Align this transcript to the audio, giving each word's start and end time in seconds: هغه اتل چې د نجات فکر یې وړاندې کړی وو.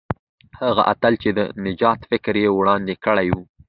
هغه 0.63 0.81
اتل 0.93 1.13
چې 1.23 1.29
د 1.37 1.39
نجات 1.65 1.99
فکر 2.09 2.33
یې 2.43 2.49
وړاندې 2.57 2.93
کړی 3.05 3.27
وو. 3.31 3.41